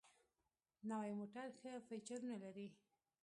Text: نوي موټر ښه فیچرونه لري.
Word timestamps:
نوي 0.89 1.11
موټر 1.19 1.47
ښه 1.59 1.71
فیچرونه 1.87 2.35
لري. 2.43 2.67